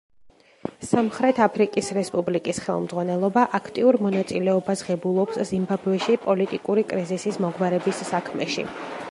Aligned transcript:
სამხრეთ 0.91 1.41
აფრიკის 1.45 1.91
რესპუბლიკის 1.97 2.61
ხელმძღვანელობა 2.67 3.43
აქტიურ 3.59 3.99
მონაწილეობას 4.07 4.83
ღებულობს 4.89 5.39
ზიმბაბვეში 5.51 6.19
პოლიტიკური 6.27 6.87
კრიზისის 6.95 7.41
მოგვარების 7.47 8.05
საქმეში. 8.15 8.69